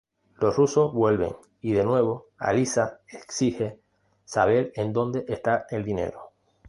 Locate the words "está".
5.27-5.67